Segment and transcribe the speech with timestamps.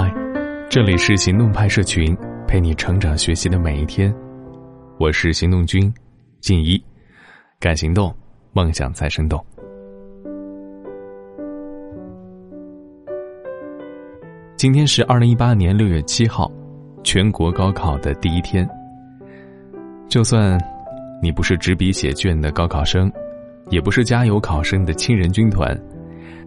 [0.00, 0.14] 嗨，
[0.70, 4.14] 这里是行动派社群，陪你成长学习的每一天。
[4.96, 5.92] 我是行动君
[6.38, 6.80] 静一，
[7.58, 8.14] 敢行动，
[8.52, 9.44] 梦想才生动。
[14.54, 16.48] 今天是二零一八年六月七号，
[17.02, 18.64] 全国高考的第一天。
[20.06, 20.56] 就算
[21.20, 23.12] 你不是执笔写卷的高考生，
[23.68, 25.76] 也不是加油考生的亲人军团。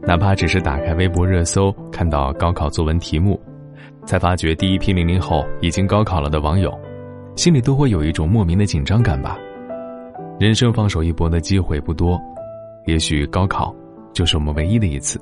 [0.04, 3.40] 哪怕只是打开微博热搜，看到高考作文题目，
[4.06, 6.74] 才发觉第一批零零后已经高考了的网友，
[7.36, 9.38] 心里都会有一种莫名的紧张感吧。
[10.40, 12.20] 人生放手一搏的机会不多，
[12.88, 13.74] 也许高考
[14.12, 15.22] 就是我们唯一的一次。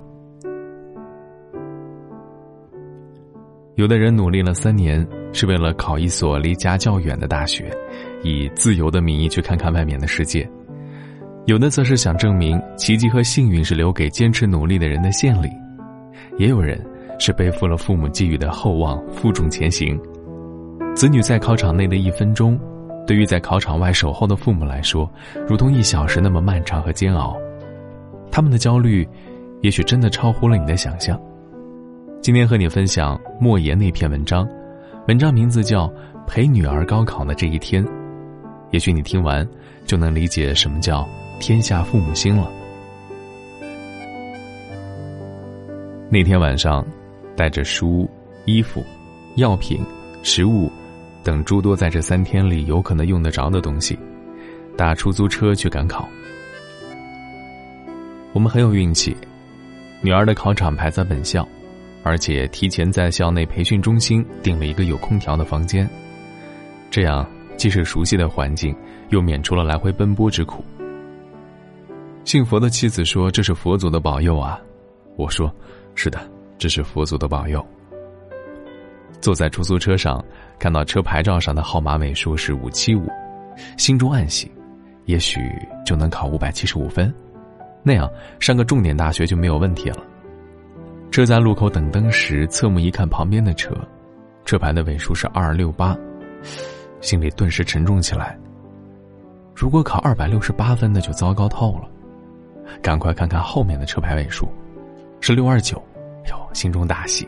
[3.76, 7.70] 有的人努力了三年，是为了考一所离家较远的大学，
[8.24, 10.50] 以自由的名义去看看外面的世界。
[11.50, 15.50] 有的则是想证明奇迹和幸运是留给坚持努力的人的献礼，
[16.38, 16.80] 也有人
[17.18, 20.00] 是背负了父母寄予的厚望，负重前行。
[20.96, 22.56] 子女在考场内的一分钟，
[23.08, 25.12] 对于在考场外守候的父母来说，
[25.48, 27.36] 如同一小时那么漫长和煎熬。
[28.30, 29.04] 他们的焦虑，
[29.62, 31.20] 也许真的超乎了你的想象。
[32.22, 34.48] 今天和你分享莫言那篇文章，
[35.08, 35.88] 文章名字叫
[36.28, 37.84] 《陪女儿高考的这一天》，
[38.70, 39.44] 也许你听完
[39.88, 41.10] 就能理解什么叫。
[41.40, 42.52] 天下父母心了。
[46.10, 46.86] 那天晚上，
[47.36, 48.10] 带着书、
[48.46, 48.84] 衣服、
[49.36, 49.80] 药品、
[50.24, 50.72] 食物
[51.24, 53.98] 等诸多在这三天里有可能用得着的东西，
[54.76, 56.08] 打出租车去赶考。
[58.34, 59.16] 我们很有运气，
[60.02, 61.48] 女儿的考场排在本校，
[62.04, 65.88] 而且提前在校内培训中心订了一个有空调的房间，
[66.90, 68.76] 这样既是熟悉的环境，
[69.10, 70.64] 又免除了来回奔波之苦。
[72.30, 74.62] 信佛的妻子说：“这是佛祖的保佑啊！”
[75.18, 75.52] 我说
[75.96, 76.20] ：“是的，
[76.60, 77.66] 这是佛祖的保佑。”
[79.20, 80.24] 坐在出租车上，
[80.60, 83.10] 看到车牌照上的号码尾数是五七五，
[83.80, 84.52] 心中暗喜，
[85.06, 85.42] 也许
[85.84, 87.12] 就能考五百七十五分，
[87.82, 88.08] 那样
[88.40, 90.04] 上个重点大学就没有问题了。
[91.10, 93.74] 车在路口等灯时，侧目一看旁边的车，
[94.46, 95.98] 车牌的尾数是二六八，
[97.02, 98.38] 心里顿时沉重起来。
[99.56, 101.90] 如果考二百六十八分，那就糟糕透了。
[102.82, 104.48] 赶快看看后面的车牌尾数，
[105.22, 105.78] 是六二九，
[106.30, 107.28] 哟，心中大喜。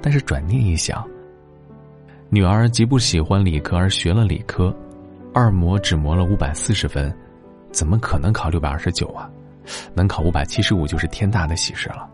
[0.00, 1.06] 但是转念一想，
[2.28, 4.74] 女儿极不喜欢理科而学了理科，
[5.32, 7.14] 二模只模了五百四十分，
[7.70, 9.30] 怎么可能考六百二十九啊？
[9.94, 12.08] 能考五百七十五就是天大的喜事了。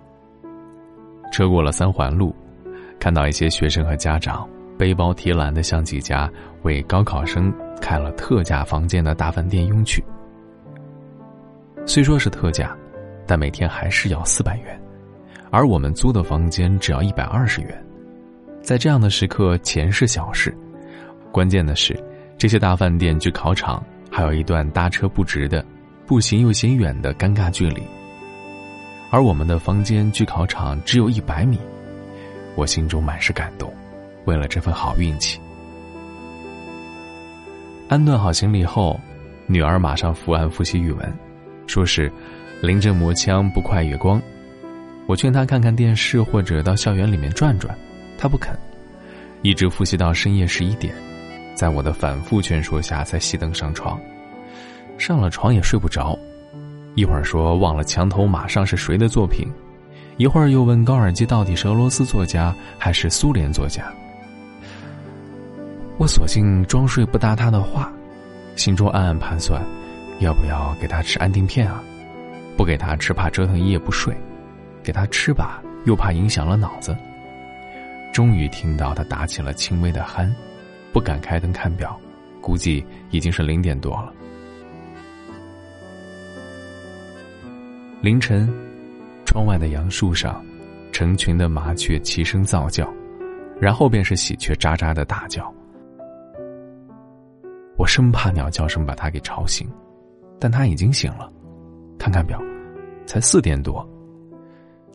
[1.33, 2.35] 车过了三环路，
[3.01, 6.31] 看到一些学生和家长背包提篮的向几家
[6.63, 10.05] 为高考生开了特价房间的大饭店拥去。
[11.89, 12.77] 虽说是特价，
[13.27, 14.79] 但每天还是要四百元，
[15.51, 17.85] 而我们租的房间只要一百二十元。
[18.63, 20.55] 在这样的时刻，钱是小事，
[21.33, 21.99] 关键的是，
[22.37, 25.65] 这些大饭店距考场还有一段搭车不值的、
[26.07, 27.83] 步行又嫌远的尴尬距离。
[29.11, 31.59] 而我们的房间距考场只有一百米，
[32.55, 33.73] 我心中满是感动，
[34.27, 35.41] 为了这份好运气。
[37.89, 39.01] 安顿好行李后，
[39.47, 41.11] 女儿马上伏案复习语文。
[41.69, 42.11] 说是，
[42.61, 44.21] 临阵磨枪不快月光。
[45.07, 47.77] 我劝他看看电视或者到校园里面转转，
[48.19, 48.59] 他不肯，
[49.43, 50.95] 一直复习到深夜十一点，
[51.55, 54.01] 在我的反复劝说下才熄灯上床。
[54.97, 56.19] 上了床也睡不着，
[56.95, 59.47] 一会儿说忘了墙头马上是谁的作品，
[60.17, 63.85] 一会儿又问高尔基到底是俄罗斯作家还是苏联作家。
[65.99, 67.93] 我索性装睡不搭他的话，
[68.57, 69.63] 心中暗暗盘算。
[70.21, 71.83] 要不要给他吃安定片啊？
[72.57, 74.13] 不给他吃，怕折腾一夜不睡；
[74.83, 76.97] 给他吃吧，又怕影响了脑子。
[78.13, 80.29] 终于听到他打起了轻微的鼾，
[80.93, 81.97] 不敢开灯看表，
[82.41, 84.13] 估计已经是零点多了。
[88.01, 88.53] 凌晨，
[89.25, 90.45] 窗外的杨树上，
[90.91, 92.93] 成群的麻雀齐声噪叫，
[93.61, 95.53] 然后便是喜鹊喳喳的大叫。
[97.77, 99.69] 我生怕鸟叫声把他给吵醒。
[100.41, 101.31] 但他已经醒了，
[101.99, 102.41] 看看表，
[103.07, 103.87] 才四点多。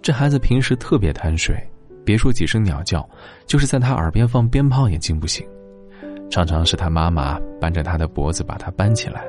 [0.01, 1.55] 这孩子平时特别贪睡，
[2.05, 3.07] 别说几声鸟叫，
[3.45, 5.47] 就是在他耳边放鞭炮也惊不醒。
[6.29, 9.23] 常常是他妈妈扳着他的脖子把他搬起来，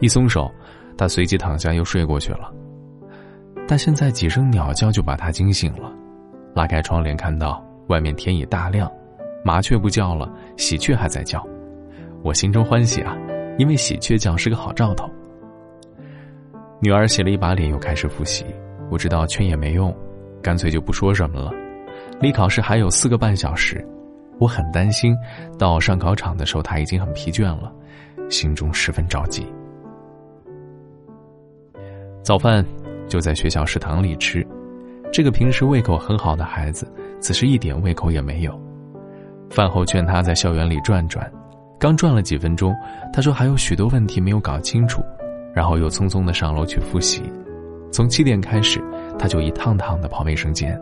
[0.00, 0.50] 一松手，
[0.96, 2.52] 他随即躺下又睡过去了。
[3.66, 5.92] 但现在几声鸟叫就把他惊醒了，
[6.54, 8.90] 拉开窗帘看到外面天已大亮，
[9.44, 11.44] 麻雀不叫了，喜鹊还在叫，
[12.22, 13.16] 我心中欢喜啊，
[13.58, 15.08] 因为喜鹊叫是个好兆头。
[16.82, 18.44] 女儿洗了一把脸，又开始复习。
[18.90, 19.94] 我知道劝也没用，
[20.42, 21.52] 干脆就不说什么了。
[22.20, 23.86] 离考试还有四个半小时，
[24.38, 25.14] 我很担心。
[25.58, 27.70] 到上考场的时候，他已经很疲倦了，
[28.30, 29.46] 心中十分着急。
[32.22, 32.64] 早饭
[33.06, 34.46] 就在学校食堂里吃，
[35.12, 36.90] 这个平时胃口很好的孩子，
[37.20, 38.58] 此时一点胃口也没有。
[39.50, 41.30] 饭后劝他在校园里转转，
[41.78, 42.74] 刚转了几分钟，
[43.12, 45.02] 他说还有许多问题没有搞清楚，
[45.54, 47.22] 然后又匆匆的上楼去复习。
[47.92, 48.82] 从七点开始，
[49.18, 50.80] 他就一趟趟的跑卫生间。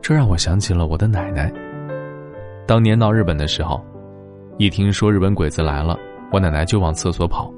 [0.00, 1.52] 这让我想起了我的奶奶。
[2.66, 3.84] 当年到日本的时候，
[4.58, 5.98] 一听说日本鬼子来了，
[6.30, 7.52] 我奶奶就往厕所跑。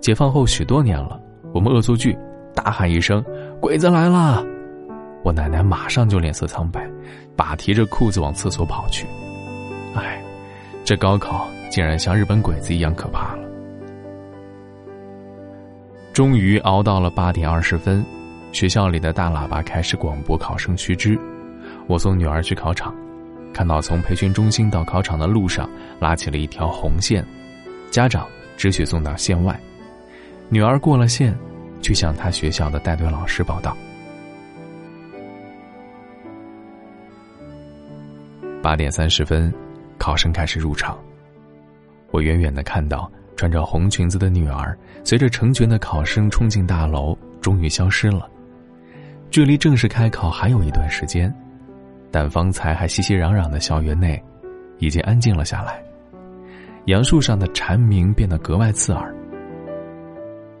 [0.00, 1.20] 解放后许多年了，
[1.52, 2.16] 我们恶作剧，
[2.54, 3.24] 大喊一声
[3.60, 4.44] “鬼子来了”，
[5.24, 6.88] 我奶奶马上就脸色苍白，
[7.36, 9.06] 把提着裤子往厕所跑去。
[9.94, 10.22] 哎，
[10.84, 13.49] 这高考竟然像日本鬼子一样可怕了。
[16.12, 18.04] 终于熬到了八点二十分，
[18.52, 21.18] 学校里的大喇叭开始广播考生须知。
[21.86, 22.94] 我送女儿去考场，
[23.54, 25.70] 看到从培训中心到考场的路上
[26.00, 27.24] 拉起了一条红线，
[27.90, 28.26] 家长
[28.56, 29.58] 只许送到线外。
[30.48, 31.32] 女儿过了线，
[31.80, 33.76] 去向她学校的带队老师报道。
[38.60, 39.52] 八点三十分，
[39.96, 40.98] 考生开始入场。
[42.10, 43.10] 我远远的看到
[43.40, 48.28] 穿着红裙子的女儿随着成群的考生冲进大楼，终于消失了。
[49.30, 51.34] 距离正式开考还有一段时间。
[52.10, 54.22] 但方才还熙熙攘攘的校园内，
[54.76, 55.82] 已经安静了下来。
[56.84, 59.10] 杨树上的蝉鸣变得格外刺耳。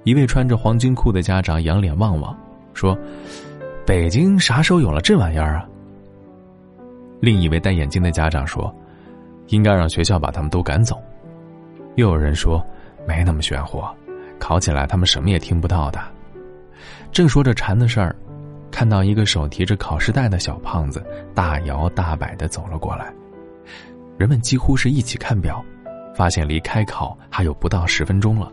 [0.04, 2.34] 一位穿着黄金裤的家长仰脸望望，
[2.72, 2.96] 说
[3.84, 5.68] ：“北京啥时候有了这玩意儿啊？”
[7.20, 8.74] 另一位戴眼镜的家长说
[9.48, 10.98] ：“应该让学校把他们都赶走。”
[12.00, 12.64] 又有人说
[13.06, 13.82] ：“没那么玄乎，
[14.38, 16.00] 考起来他们什么也听不到的。”
[17.12, 18.16] 正说着馋的事儿。
[18.70, 21.04] 看到一个手提着考试袋的小胖子
[21.34, 23.12] 大摇大摆的走了过来，
[24.16, 25.62] 人们几乎是一起看表，
[26.14, 28.50] 发现离开考还有不到十分钟了。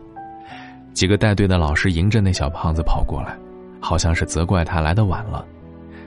[0.92, 3.38] 几个带队的老师迎着那小胖子跑过来，
[3.80, 5.46] 好像是责怪他来的晚了。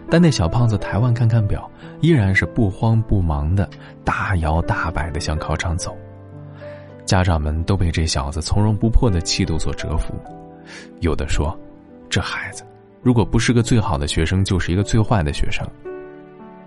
[0.09, 1.71] 但那小胖子抬腕看看表，
[2.01, 3.67] 依然是不慌不忙的
[4.03, 5.97] 大摇大摆的向考场走。
[7.06, 10.13] 家长们都被这小子从容不迫的气度所折服，
[11.00, 11.57] 有的说
[12.09, 12.63] ：“这孩子。”
[13.03, 15.68] 如果不是个最好的学生，就是一个最坏的学生。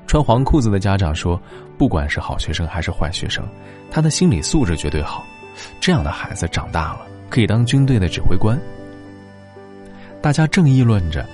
[0.07, 1.41] 穿黄裤子的家长说
[1.79, 3.47] ：“不管是好学生还是坏学生，
[3.91, 5.25] 他的心理素质绝对好。
[5.81, 8.59] 这样的孩子长大了可以当军队的指挥官。”
[10.21, 11.25] 大家正议论着，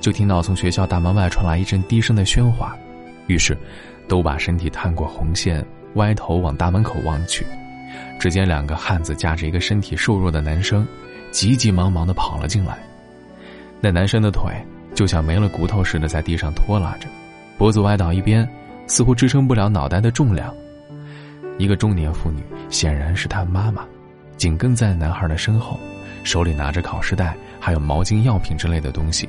[0.00, 2.76] 就听到从学校大门外传来一阵低声的喧哗，
[3.26, 3.56] 于是
[4.06, 5.64] 都把身体探过红线，
[5.94, 7.46] 歪头往大门口望去。
[8.18, 10.86] 只见两个汉子夹着一个身体瘦弱的男生，
[11.30, 12.78] 急急忙忙的跑了进来。
[13.80, 14.52] 那男生的腿
[14.94, 17.08] 就像没了骨头似的在地上拖拉着，
[17.58, 18.48] 脖子歪倒一边，
[18.86, 20.54] 似乎支撑不了脑袋的重量。
[21.58, 23.84] 一个中年妇女，显然是他妈妈，
[24.36, 25.78] 紧跟在男孩的身后，
[26.24, 29.28] 手里拿着考试袋，还有毛巾、药品之类的东西，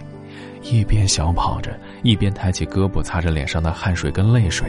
[0.61, 4.67] 一边小跑着，一边抬起胳膊擦着脸上的汗水跟泪水。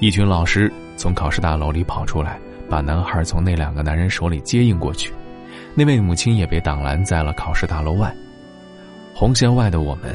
[0.00, 2.38] 一群老师从考试大楼里跑出来，
[2.68, 5.12] 把男孩从那两个男人手里接应过去，
[5.74, 8.14] 那位母亲也被挡拦在了考试大楼外。
[9.14, 10.14] 红线外的我们，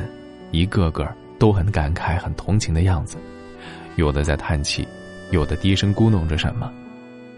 [0.51, 1.07] 一个个
[1.38, 3.18] 都很感慨、很同情的样子，
[3.96, 4.88] 有的在叹气，
[5.31, 6.72] 有的低声咕哝着什么。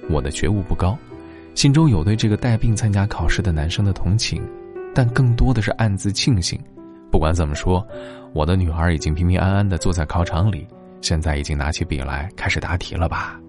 [0.10, 0.98] 我的觉悟不高，
[1.53, 4.41] 心中有对这个带病参加考试的男生的同情，
[4.96, 6.60] 但更多的是暗自庆幸。
[7.12, 7.86] 不管怎么说，
[8.34, 10.65] 我的女儿已经平平安安的坐在考场里，
[11.01, 13.40] 现在已经拿起笔来开始答题了吧。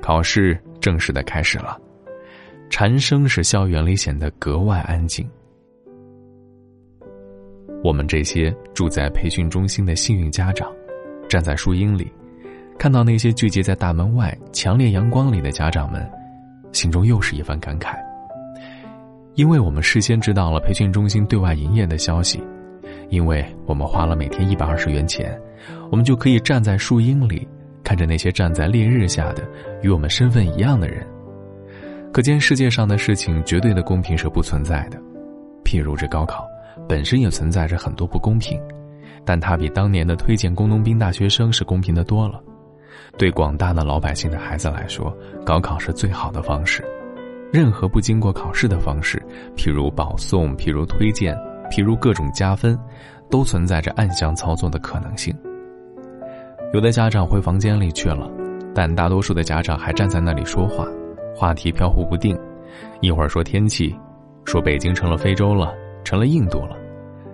[0.00, 1.78] 考试正式的开始了，
[2.70, 5.28] 蝉声使校园里显得格外安静。
[7.82, 10.72] 我们这些住在培训中心的幸运家长，
[11.28, 12.10] 站在树荫里，
[12.78, 16.08] 看到那些聚集在大门外强烈阳光里的家长们，
[16.72, 17.96] 心中又是一番感慨。
[19.34, 22.42] 因为我们事先知道了培训中心对外营业的消息，
[23.10, 25.38] 因为我们花了每天一百二十元钱，
[25.90, 27.46] 我们就可以站在树荫里，
[27.86, 29.48] 看着那些站在烈日下的
[29.80, 31.06] 与我们身份一样的人。
[32.12, 34.98] 可见世界上的事情绝对的公平是不存在的，
[35.62, 36.44] 譬如这高考。
[36.88, 38.60] 本身也存在着很多不公平，
[39.24, 42.42] 但它比当年的推荐工农兵大学生是公平的多了。
[43.16, 46.84] 对广大的老百姓的孩子来说，高考是最好的方式。
[47.52, 49.22] 任何不经过考试的方式，
[49.56, 51.36] 譬如保送，譬如推荐，
[51.70, 52.76] 譬如各种加分，
[53.30, 55.32] 都存在着暗箱操作的可能性。
[56.72, 58.30] 有的家长回房间里去了，
[58.74, 60.86] 但大多数的家长还站在那里说话，
[61.34, 62.38] 话题飘忽不定，
[63.00, 63.94] 一会儿说天气，
[64.44, 65.72] 说北京成了非洲了。
[66.04, 66.76] 成了印度了，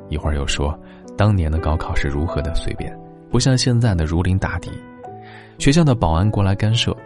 [0.09, 0.75] 一会儿又说，
[1.15, 2.91] 当年的高考是如何的随便，
[3.31, 4.71] 不像现在的如临大敌。
[5.59, 6.97] 学校的保安过来干涉，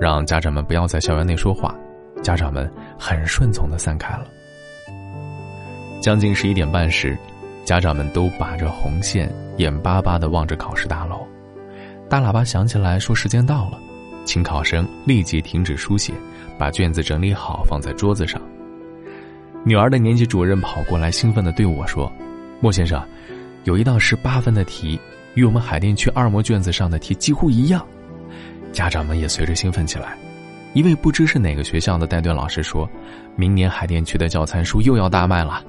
[0.00, 1.74] 让家长们不要在校园内说话，
[2.22, 4.26] 家长们很顺从的散开了。
[6.00, 7.18] 将近十一点半时，
[7.64, 11.26] 家长们都把着红线，眼巴巴的望着考试大楼。
[12.08, 13.78] 大喇叭响起来，说时间到了，
[14.24, 16.12] 请考生立即停止书写，
[16.56, 18.40] 把卷子整理好放在桌子上。
[19.64, 22.10] 女儿的年级主任跑过来，兴奋地对我说
[22.60, 23.02] ：“莫先生，
[23.64, 24.98] 有一道十八分的题，
[25.34, 27.84] 与我们海淀区二模卷子上的题几乎一样。”
[28.72, 30.16] 家长们也随着兴奋起来。
[30.74, 32.88] 一位不知是哪个学校的带队老师说
[33.34, 35.64] ：“明年海淀区的教材书又要大卖了。”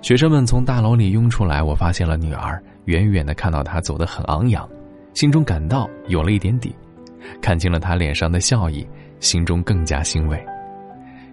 [0.00, 4.66] 学生们从大楼里涌出来，我发现了女儿，远远的看到她走得很昂扬，
[5.14, 6.74] 心中感到有了一点底，
[7.40, 8.86] 看清了他脸上的笑意，
[9.20, 10.42] 心中更加欣慰。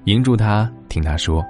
[0.06, 1.44] 迎住他，听他说，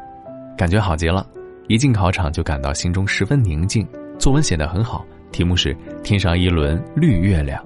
[0.58, 1.26] 感觉好极了。
[1.68, 3.88] 一进考场就感到心中十分宁静。
[4.18, 7.64] 作文写得很好，题目是“天上一轮绿月亮”。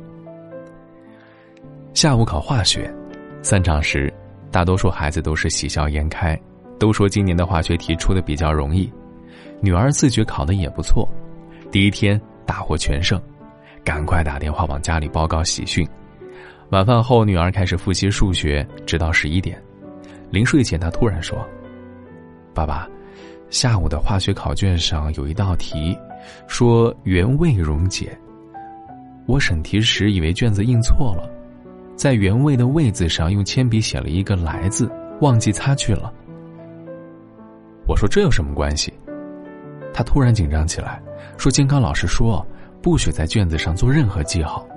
[1.95, 2.93] 下午考化学，
[3.41, 4.13] 散场时，
[4.51, 6.39] 大多数孩子都是喜笑颜开，
[6.77, 8.91] 都说今年的化学题出的比较容易。
[9.61, 11.07] 女儿自觉考的也不错，
[11.71, 13.19] 第一天大获全胜，
[13.83, 15.87] 赶快打电话往家里报告喜讯。
[16.69, 19.61] 晚饭后，女儿开始复习数学，直到十一点。
[20.31, 21.37] 临睡前，她突然说
[22.53, 22.89] ：“爸爸，
[23.49, 25.95] 下午的化学考卷上有一道题，
[26.47, 28.17] 说原位溶解。
[29.27, 31.29] 我审题时以为卷子印错了，
[31.95, 36.11] 在原位的位字上用铅笔写了一个来字，忘记擦去了。”
[37.85, 38.91] 我说：“这有什么关系？”
[39.93, 40.99] 他突然紧张起来，
[41.37, 42.43] 说：“监考老师说，
[42.83, 44.67] 不许在卷子上做任何记号，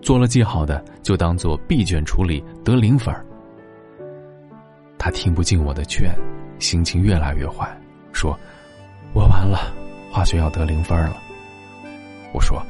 [0.00, 3.12] 做了记号的就当做闭卷处理，得零分。”
[4.96, 6.14] 他听不进我的劝，
[6.60, 7.68] 心情越来越坏，
[8.12, 8.38] 说
[9.12, 9.74] ：“我完了，
[10.08, 11.16] 化学要得零分了。”
[12.32, 12.64] 我说：“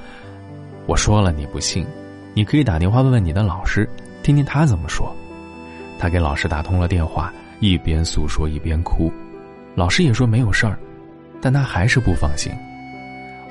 [0.89, 1.87] 我说了你不信，
[2.33, 3.87] 你可以打电话问问你的老师，
[4.23, 5.15] 听听他怎么说。”
[6.01, 7.31] 他给老师打通了电话，
[7.61, 9.13] 一边诉说一边哭，
[9.75, 10.79] 老师也说没有事儿，
[11.43, 12.51] 但他还是不放心。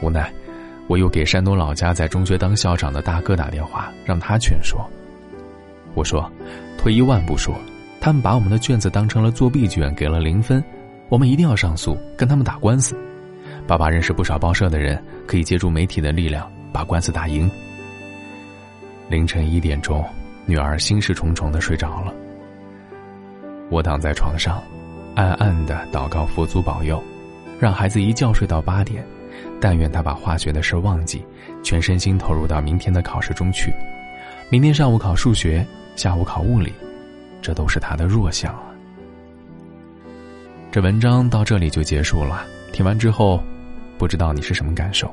[0.02, 0.32] 无奈，
[0.88, 4.80] 我又给山东老家在中学当校长的大哥打电话，让他劝说。
[5.94, 6.32] 我说
[6.78, 7.54] ：“退一万步说。”
[8.00, 10.64] 他们把我们的卷子当成了作弊卷，给了零分，
[11.10, 12.96] 我们一定要上诉，跟他们打官司。
[13.66, 17.50] 爸爸认识不少报社的人，可以借助媒体的力量把官司打赢。
[19.10, 20.06] 凌晨一点钟，
[20.46, 22.14] 女儿心事重重的睡着了。
[23.70, 24.64] 我躺在床上，
[25.16, 27.04] 暗暗的祷告佛祖保佑，
[27.60, 29.04] 让孩子一觉睡到八点，
[29.60, 31.26] 但愿他把化学的事忘记，
[31.64, 33.74] 全身心投入到明天的考试中去。
[34.50, 35.66] 明天上午考数学，
[35.96, 36.72] 下午考物理。
[37.42, 38.64] 这都是他的弱项了。
[40.72, 42.46] 这文章到这里就结束了。
[42.74, 43.42] 听完之后，
[43.98, 45.10] 不知道你是什么感受？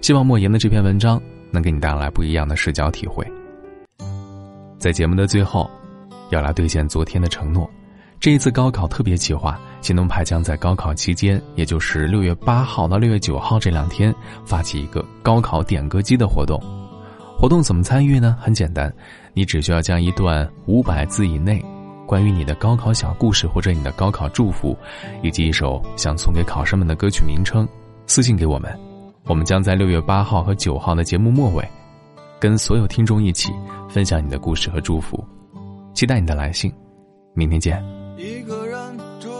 [0.00, 3.24] 希望莫言的这篇文章能给你带来不一样的视角体会。
[4.78, 5.70] 在节目的最后，
[6.30, 7.70] 要来兑现昨天的承诺。
[8.18, 16.60] 这一次高考特别企划，行动派将在高考期间，也就是六月八号到六月九号这两天，发起一个高考点歌机的活动。
[17.38, 18.36] 活动怎么参与呢？
[18.40, 18.92] 很简单，
[19.32, 21.64] 你只需要将一段五百字以内，
[22.06, 24.76] 关于你的高考小故事或者你的高考祝福，
[25.22, 27.66] 以及一首想送给考生们的歌曲名称，
[28.06, 28.70] 私信给我们。
[29.24, 31.66] 我们将在六月八号和九号的节目末尾，
[32.38, 33.50] 跟所有听众一起
[33.88, 35.24] 分享你的故事和祝福。
[35.94, 36.72] 期待你的来信，
[37.34, 37.82] 明天见。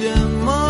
[0.00, 0.69] 什么？